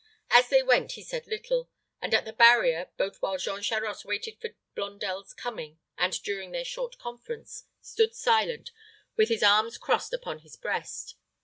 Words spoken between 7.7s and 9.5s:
stood silent, with his